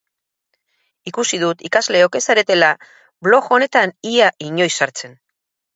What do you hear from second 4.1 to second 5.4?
ia inoiz sartzen.